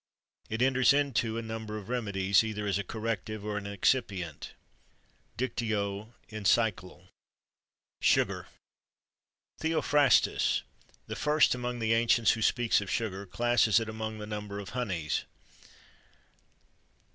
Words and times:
It 0.49 0.63
enters 0.63 0.93
into 0.93 1.37
a 1.37 1.43
number 1.43 1.77
of 1.77 1.87
remedies, 1.87 2.43
either 2.43 2.65
as 2.65 2.79
a 2.79 2.83
corrective, 2.83 3.45
or 3.45 3.59
an 3.59 3.65
excipient." 3.65 4.53
"Dictio. 5.37 6.15
Encycl." 6.31 7.09
SUGAR. 8.01 8.47
Theophrastus, 9.59 10.63
the 11.05 11.15
first 11.15 11.53
among 11.53 11.77
the 11.77 11.93
ancients 11.93 12.31
who 12.31 12.41
speaks 12.41 12.81
of 12.81 12.89
sugar, 12.89 13.27
classes 13.27 13.79
it 13.79 13.87
among 13.89 14.17
the 14.17 14.25
number 14.25 14.57
of 14.57 14.69
honeys. 14.69 15.25